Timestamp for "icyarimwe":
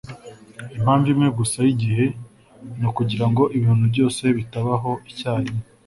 5.11-5.61